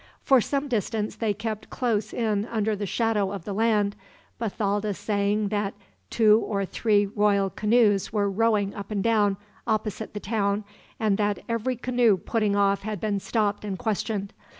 [0.23, 3.95] For some distance they kept close in under the shadow of the land,
[4.39, 5.75] Bathalda saying that
[6.09, 9.37] two or three royal canoes were rowing up and down,
[9.67, 10.63] opposite the town,
[10.99, 14.33] and that every canoe putting off had been stopped and questioned.